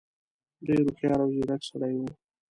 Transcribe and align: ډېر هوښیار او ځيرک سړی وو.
ډېر 0.65 0.79
هوښیار 0.85 1.17
او 1.23 1.29
ځيرک 1.35 1.61
سړی 1.69 1.95
وو. 1.99 2.09